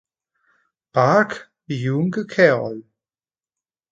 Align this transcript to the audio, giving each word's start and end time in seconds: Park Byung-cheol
Park 0.93 1.51
Byung-cheol 1.69 2.89